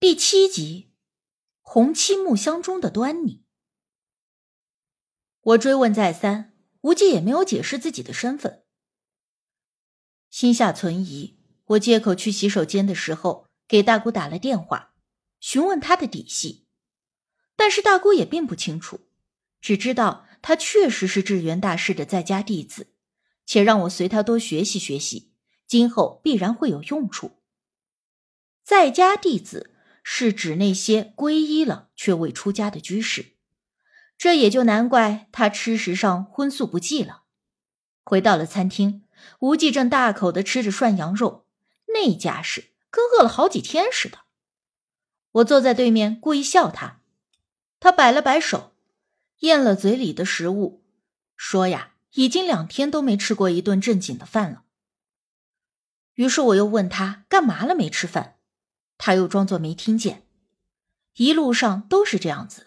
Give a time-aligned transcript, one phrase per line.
[0.00, 0.88] 第七集，
[1.60, 3.44] 红漆木箱中的端倪。
[5.42, 8.64] 我追问再三，无忌也没有解释自己的身份。
[10.30, 14.94] 心下存疑，我借口去洗手间的时候，给大姑打了电话，
[15.38, 16.66] 询问他的底细。
[17.54, 19.00] 但是大姑也并不清楚，
[19.60, 22.94] 只知道他确实是智源大师的在家弟子，
[23.44, 25.34] 且让我随他多学习学习，
[25.66, 27.42] 今后必然会有用处。
[28.64, 29.69] 在家弟子。
[30.02, 33.34] 是指那些皈依了却未出家的居士，
[34.16, 37.22] 这也就难怪他吃食上荤素不忌了。
[38.02, 39.04] 回到了餐厅，
[39.40, 41.46] 无忌正大口的吃着涮羊肉，
[41.94, 44.20] 那架势跟饿了好几天似的。
[45.32, 47.02] 我坐在对面，故意笑他，
[47.78, 48.72] 他摆了摆手，
[49.40, 50.82] 咽了嘴里的食物，
[51.36, 54.64] 说呀，已经两天都没吃过一顿正经的饭了。
[56.14, 58.39] 于是我又问他干嘛了没吃饭。
[59.02, 60.26] 他又装作没听见，
[61.14, 62.66] 一路上都是这样子，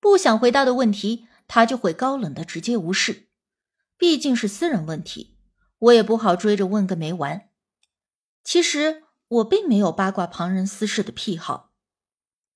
[0.00, 3.28] 不想回答的问题，他就会高冷的直接无视。
[3.98, 5.36] 毕竟是私人问题，
[5.78, 7.50] 我也不好追着问个没完。
[8.42, 11.74] 其实我并没有八卦旁人私事的癖好，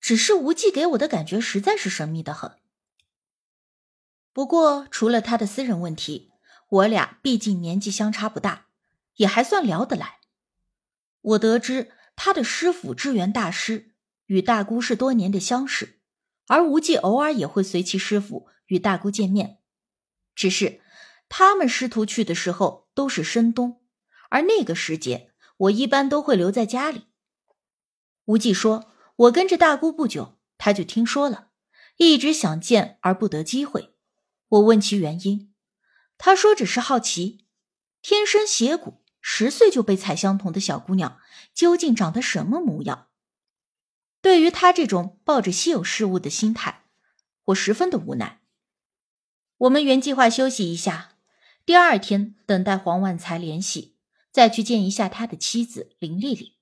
[0.00, 2.52] 只是无忌给我的感觉实在是神秘的很。
[4.32, 6.32] 不过除了他的私人问题，
[6.70, 8.68] 我俩毕竟年纪相差不大，
[9.16, 10.20] 也还算聊得来。
[11.20, 11.92] 我得知。
[12.16, 13.94] 他的师傅智源大师
[14.26, 16.00] 与大姑是多年的相识，
[16.46, 19.58] 而无忌偶尔也会随其师傅与大姑见面。
[20.34, 20.80] 只是
[21.28, 23.82] 他们师徒去的时候都是深冬，
[24.30, 27.06] 而那个时节我一般都会留在家里。
[28.26, 31.50] 无忌说：“我跟着大姑不久，他就听说了，
[31.98, 33.94] 一直想见而不得机会。”
[34.48, 35.52] 我问其原因，
[36.16, 37.46] 他说只是好奇，
[38.00, 39.03] 天生邪骨。
[39.26, 41.18] 十岁就被采相同的小姑娘，
[41.54, 43.08] 究竟长得什么模样？
[44.20, 46.84] 对于他这种抱着稀有事物的心态，
[47.46, 48.42] 我十分的无奈。
[49.56, 51.12] 我们原计划休息一下，
[51.64, 53.96] 第二天等待黄万才联系，
[54.30, 56.58] 再去见一下他的妻子林丽丽。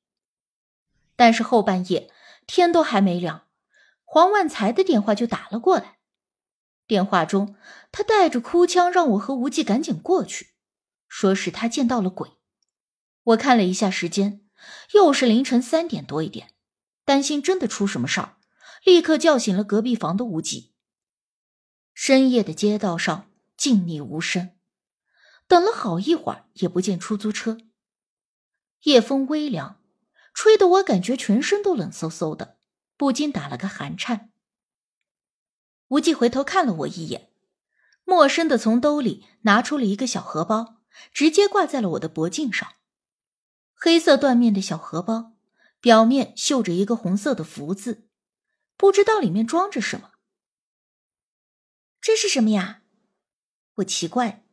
[1.16, 2.12] 但是后半夜
[2.47, 3.48] 天都还没亮，
[4.04, 5.98] 黄万才的电话就打了过来。
[6.86, 7.56] 电话中，
[7.91, 10.50] 他带着哭腔，让我和无忌赶紧过去，
[11.09, 12.31] 说是他见到了鬼。
[13.25, 14.41] 我看了一下时间，
[14.94, 16.55] 又是凌晨三点多一点，
[17.05, 18.37] 担心真的出什么事儿，
[18.84, 20.72] 立刻叫醒了隔壁房的无忌。
[21.94, 24.50] 深夜的街道上静谧无声，
[25.47, 27.59] 等了好一会儿也不见出租车。
[28.83, 29.81] 夜风微凉，
[30.34, 32.56] 吹得我感觉全身都冷飕飕的，
[32.97, 34.33] 不禁打了个寒颤。
[35.89, 37.31] 无忌回头看了我一眼，
[38.04, 40.81] 陌生的从兜里拿出了一个小荷包，
[41.12, 42.72] 直接挂在了我的脖颈上。
[43.84, 45.32] 黑色缎面的小荷包，
[45.81, 48.06] 表面绣着一个红色的福字，
[48.76, 50.12] 不知道里面装着什么。
[52.00, 52.82] 这是什么呀？
[53.75, 54.47] 我奇怪。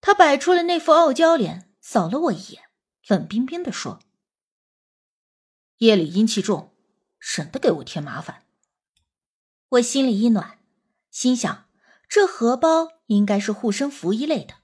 [0.00, 2.62] 他摆出了那副傲娇脸，扫了我一眼，
[3.08, 4.00] 冷冰冰的说
[5.80, 6.74] ：“夜里阴气重，
[7.20, 8.46] 省得给我添麻烦。”
[9.68, 10.60] 我心里一暖，
[11.10, 11.68] 心想
[12.08, 14.54] 这荷包应该是护身符一类的。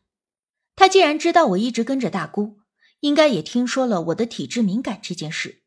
[0.74, 2.59] 他既然知道我一直跟着大姑。
[3.00, 5.62] 应该也听说了我的体质敏感这件事。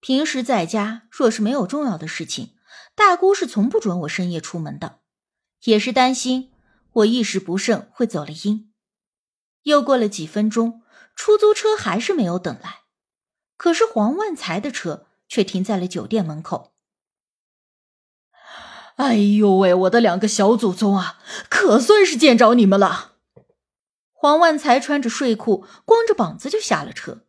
[0.00, 2.54] 平时在家，若是没有重要的事情，
[2.94, 5.00] 大姑是从不准我深夜出门的，
[5.64, 6.52] 也是担心
[6.92, 8.72] 我一时不慎会走了阴。
[9.64, 10.82] 又过了几分钟，
[11.16, 12.82] 出租车还是没有等来，
[13.56, 16.72] 可是黄万才的车却停在了酒店门口。
[18.94, 23.17] 哎呦喂，我的两个小祖宗啊，可算是见着你们了！
[24.20, 27.24] 黄万才穿着睡裤，光着膀子就下了车，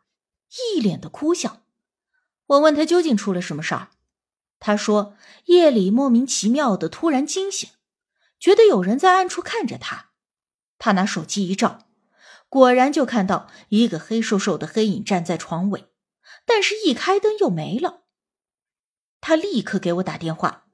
[0.75, 1.61] 一脸的哭相。
[2.47, 3.89] 我问他究竟出了什么事儿，
[4.59, 7.69] 他说夜里莫名其妙的突然惊醒，
[8.39, 10.07] 觉得有人在暗处看着他。
[10.79, 11.85] 他拿手机一照，
[12.49, 15.91] 果然就看到一个黑瘦瘦的黑影站在床尾，
[16.43, 18.05] 但是一开灯又没了。
[19.21, 20.65] 他立刻给我打电话，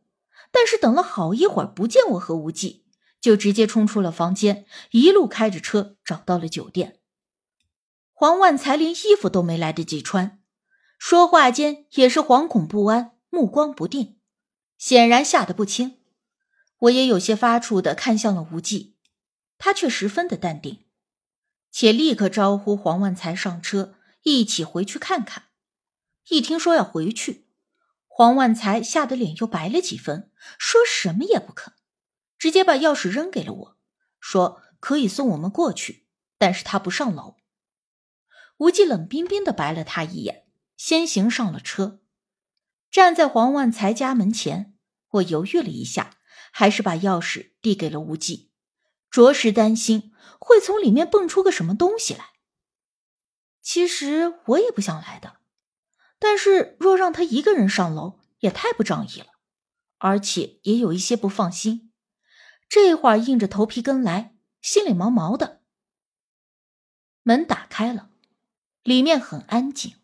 [0.50, 2.85] 但是等了好一会儿不见我和无忌。
[3.26, 7.00] 就直接冲出了房间，一路开着车找到了酒店。
[8.14, 10.44] 黄万才连衣服都没来得及穿，
[11.00, 14.20] 说话间也是惶恐不安，目光不定，
[14.78, 15.98] 显然吓得不轻。
[16.82, 18.96] 我也有些发怵的看向了无忌，
[19.58, 20.86] 他却十分的淡定，
[21.72, 25.46] 且立刻招呼黄万才上车，一起回去看看。
[26.30, 27.48] 一听说要回去，
[28.06, 30.30] 黄万才吓得脸又白了几分，
[30.60, 31.74] 说什么也不肯。
[32.46, 33.78] 直接把钥匙扔给了我，
[34.20, 36.06] 说可以送我们过去，
[36.38, 37.38] 但是他不上楼。
[38.58, 40.46] 无忌冷冰冰的白了他一眼，
[40.78, 42.02] 先行上了车。
[42.92, 44.76] 站在黄万才家门前，
[45.10, 46.18] 我犹豫了一下，
[46.52, 48.52] 还是把钥匙递给了无忌，
[49.10, 52.34] 着实担心会从里面蹦出个什么东西来。
[53.64, 55.38] 其实我也不想来的，
[56.20, 59.30] 但是若让他一个人上楼，也太不仗义了，
[59.98, 61.85] 而且也有一些不放心。
[62.68, 65.62] 这会儿硬着头皮跟来，心里毛毛的。
[67.24, 68.10] 门打开了，
[68.84, 69.96] 里面很安静。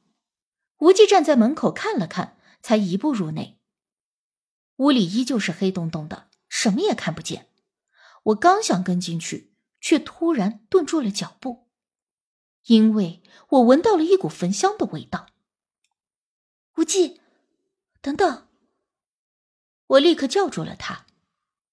[0.79, 2.37] 无忌站在门口看了看。
[2.63, 3.59] 才一步入内，
[4.75, 7.49] 屋里依旧是黑洞洞的，什么也看不见。
[8.25, 11.67] 我刚想跟进去，却突然顿住了脚步，
[12.65, 15.29] 因为我闻到了一股焚香的味道。
[16.77, 17.19] 无忌，
[17.99, 18.47] 等等！
[19.87, 21.07] 我立刻叫住了他，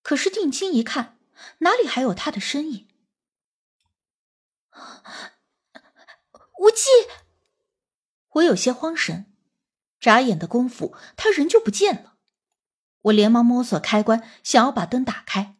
[0.08, 1.18] 可是定睛一看，
[1.58, 2.88] 哪里还有他的身影？
[6.60, 6.86] 无忌！
[8.30, 9.30] 我有些慌神。
[10.00, 12.16] 眨眼的功夫，他人就不见了。
[13.02, 15.58] 我连忙摸索开关，想要把灯打开，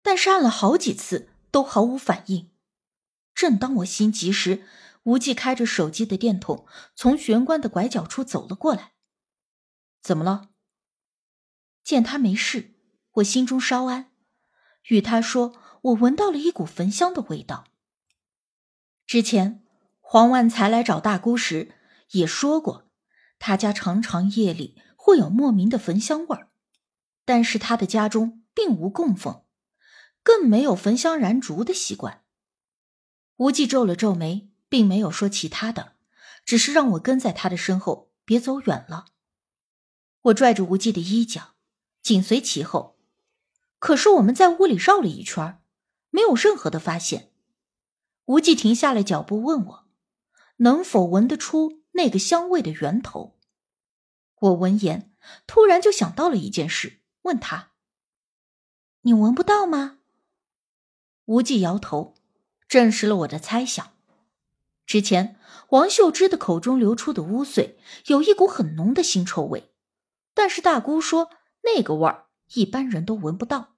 [0.00, 2.52] 但是按了好几次都毫无反应。
[3.34, 4.64] 正当我心急时，
[5.02, 8.92] 无忌开着手机的电筒从玄关的拐角处走了过来。
[10.00, 10.50] 怎么了？
[11.82, 12.73] 见他没事，
[13.14, 14.10] 我心中稍安，
[14.88, 17.64] 与他说：“我闻到了一股焚香的味道。
[19.06, 19.64] 之前
[20.00, 21.72] 黄万才来找大姑时
[22.10, 22.90] 也说过。”
[23.38, 26.48] 他家常常夜里会有莫名的焚香味儿，
[27.26, 29.42] 但是他的家中并无供奉，
[30.22, 32.22] 更没有焚香燃烛的习惯。
[33.36, 35.92] 无忌皱了皱眉，并没有说其他的，
[36.46, 39.06] 只是让我跟在他的身后，别走远了。
[40.22, 41.54] 我拽着无忌的衣角，
[42.00, 42.93] 紧随其后。
[43.84, 45.60] 可是我们在屋里绕了一圈，
[46.08, 47.30] 没有任何的发现。
[48.24, 49.84] 无忌停下了脚步，问我
[50.56, 53.36] 能否闻得出那个香味的源头。
[54.40, 55.14] 我闻言，
[55.46, 57.72] 突然就想到了一件事，问他
[59.04, 59.98] ：“你闻不到吗？”
[61.26, 62.14] 无忌摇头，
[62.66, 63.92] 证实了我的猜想。
[64.86, 65.38] 之前
[65.68, 67.74] 王秀芝的口中流出的污秽
[68.06, 69.74] 有一股很浓的腥臭味，
[70.32, 71.28] 但是大姑说
[71.64, 73.73] 那个味儿一般人都闻不到，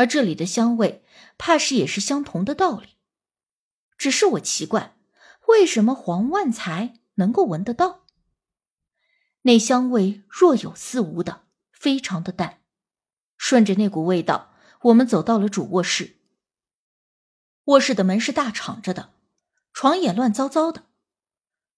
[0.00, 1.04] 而这里的香味
[1.36, 2.96] 怕是也是相同的道理。
[3.98, 4.96] 只是我奇怪，
[5.48, 8.06] 为什么黄万才能够闻得到？
[9.42, 12.62] 那香味若有似无的，非常的淡。
[13.36, 14.54] 顺着那股味道，
[14.84, 16.16] 我们走到了主卧室。
[17.64, 19.12] 卧室的门是大敞着的，
[19.74, 20.86] 床也乱糟糟的，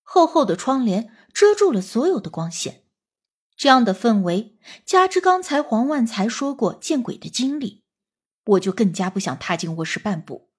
[0.02, 2.84] 厚厚的窗帘遮住了所有的光线。
[3.56, 7.81] 这样的氛围，加之刚才黄万才说过见鬼的经历，
[8.44, 10.50] 我就更加不想踏进卧室半步。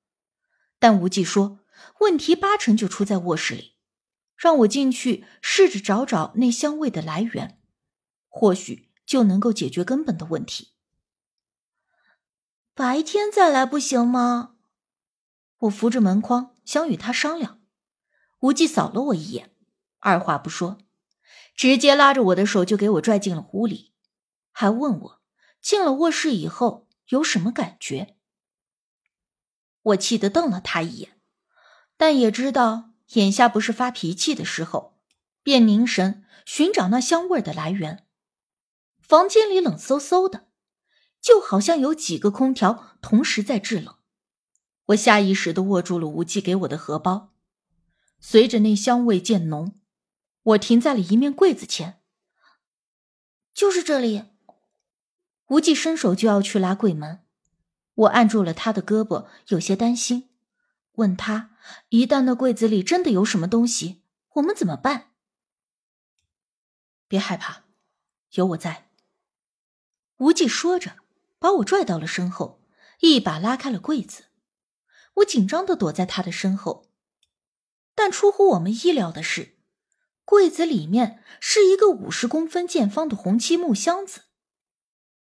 [0.80, 1.60] 但无忌说，
[2.00, 3.74] 问题八成就出在卧室里。
[4.36, 7.62] 让我进去试着找找那香味的来源，
[8.28, 10.74] 或许就能够解决根本的问题。
[12.74, 14.56] 白天再来不行吗？
[15.60, 17.62] 我扶着门框想与他商量，
[18.40, 19.56] 无忌扫了我一眼，
[20.00, 20.80] 二话不说，
[21.56, 23.94] 直接拉着我的手就给我拽进了屋里，
[24.52, 25.22] 还问我
[25.62, 28.16] 进了卧室以后有什么感觉。
[29.82, 31.20] 我气得瞪了他一眼，
[31.98, 32.92] 但也知道。
[33.16, 34.98] 眼下不是发脾气的时候，
[35.44, 38.08] 便凝神寻找那香味的来源。
[39.02, 40.48] 房间里冷飕飕的，
[41.22, 43.98] 就好像有几个空调同时在制冷。
[44.86, 47.36] 我下意识的握住了无忌给我的荷包。
[48.20, 49.80] 随着那香味渐浓，
[50.42, 52.02] 我停在了一面柜子前。
[53.54, 54.33] 就是这里。
[55.54, 57.20] 无忌伸手就要去拉柜门，
[57.94, 60.30] 我按住了他的胳膊，有些担心。
[60.94, 61.52] 问他
[61.90, 64.02] ：“一旦那柜子里真的有什么东西，
[64.34, 65.12] 我们怎么办？”
[67.08, 67.66] 别害怕，
[68.32, 68.90] 有我在。
[70.18, 70.96] 无忌说着，
[71.38, 72.60] 把我拽到了身后，
[73.02, 74.24] 一把拉开了柜子。
[75.16, 76.88] 我紧张的躲在他的身后，
[77.94, 79.56] 但出乎我们意料的是，
[80.26, 84.22] 柜子里面是一个五十公分见方的红漆木箱子，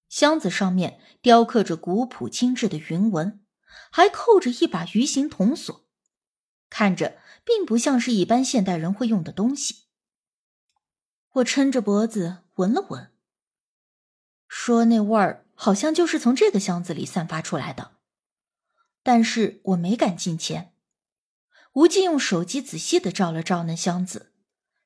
[0.08, 3.44] 箱子上面雕刻着古朴精致的云纹。
[3.90, 5.86] 还扣着一把鱼形铜锁，
[6.68, 9.86] 看着并不像是一般现代人会用的东西。
[11.34, 13.10] 我撑着脖子闻了闻，
[14.46, 17.92] 说那味儿好像就是从这个箱子里散发出来的，
[19.02, 20.74] 但是我没敢近前。
[21.74, 24.32] 无忌用手机仔细的照了照那箱子，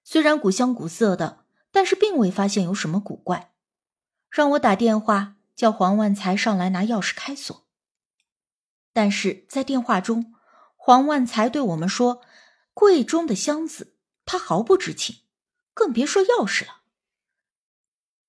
[0.04, 3.51] 虽然古香古色的，但是并未发现有什么古怪，
[4.32, 7.66] 让我打电话叫黄万才上来拿钥匙开锁。
[8.94, 10.34] 但是在电话中，
[10.74, 12.22] 黄万才对我们说
[12.72, 15.16] ：“柜中的箱子他毫不知情，
[15.74, 16.80] 更别说钥匙了。”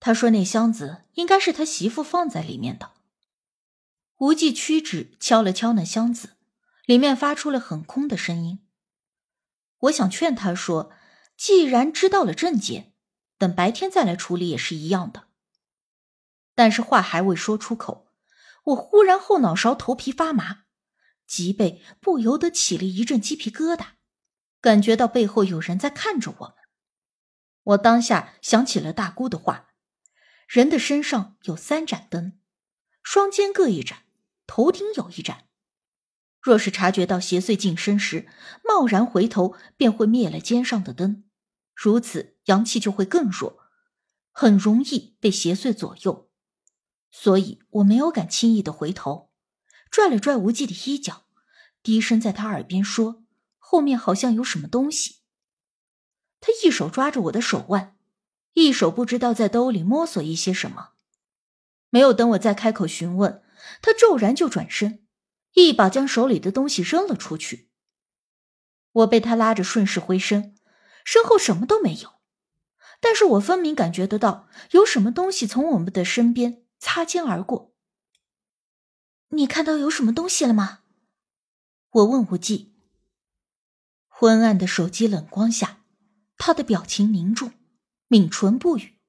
[0.01, 2.91] 他说那箱子应该是他媳妇放在里面的。
[4.17, 6.35] 无忌屈指敲了敲那箱子，
[6.85, 8.59] 里面发出了很空的声音。
[9.79, 10.91] 我想劝他说
[11.37, 12.91] ：“既然知道了症结，
[13.37, 15.27] 等白天再来处理也是一样的。”
[16.55, 18.07] 但是话还未说出口，
[18.65, 20.65] 我忽然后脑勺头皮发麻，
[21.25, 23.93] 脊背不由得起了一阵鸡皮疙瘩，
[24.61, 26.55] 感觉到背后有人在看着我们。
[27.63, 29.69] 我当下想起了大姑的话
[30.47, 32.39] ：“人的身上有三盏灯，
[33.01, 34.03] 双肩各一盏，
[34.45, 35.45] 头顶有一盏。
[36.41, 38.27] 若是察觉到邪祟近身时，
[38.63, 41.23] 贸然回头，便会灭了肩上的灯，
[41.73, 43.61] 如此阳气就会更弱，
[44.31, 46.29] 很容易被邪祟左右。”
[47.15, 49.29] 所以我没有敢轻易的回头，
[49.91, 51.25] 拽了拽无忌的衣角，
[51.83, 53.23] 低声在他耳边说
[53.59, 55.17] ：“后面好像有什么东西。”
[56.41, 57.95] 他一手抓着我的手腕，
[58.53, 60.93] 一手不知道在兜里摸索一些什么。
[61.91, 63.43] 没有等我再开口询问，
[63.83, 65.05] 他骤然就转身，
[65.53, 67.69] 一把将手里的东西扔了出去。
[68.91, 70.55] 我被他拉着顺势回身，
[71.05, 72.15] 身后什么都没有，
[72.99, 76.62] 但是我分明感觉得到有什么东西从我们的身边。
[76.85, 77.73] 擦肩而过，
[79.29, 80.81] 你看到有什么东西了吗？
[81.91, 82.75] 我问无忌。
[84.09, 85.85] 昏暗的手机冷光下，
[86.35, 87.53] 他的表情凝重，
[88.09, 88.99] 抿唇不语，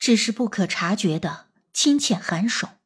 [0.00, 2.79] 只是不可察觉的轻浅颔首。